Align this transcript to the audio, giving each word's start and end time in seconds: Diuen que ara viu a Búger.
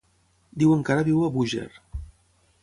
Diuen 0.63 0.81
que 0.87 0.95
ara 0.95 1.05
viu 1.09 1.21
a 1.27 1.29
Búger. 1.37 1.69